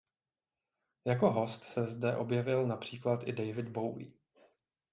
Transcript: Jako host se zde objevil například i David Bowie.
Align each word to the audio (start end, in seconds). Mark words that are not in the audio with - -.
Jako 1.05 1.31
host 1.31 1.63
se 1.63 1.85
zde 1.85 2.17
objevil 2.17 2.67
například 2.67 3.27
i 3.27 3.31
David 3.33 3.69
Bowie. 3.69 4.11